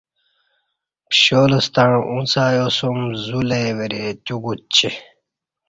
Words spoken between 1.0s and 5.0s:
پشال ستݩع اُڅ ایاسوم زولاوری تیو کو چی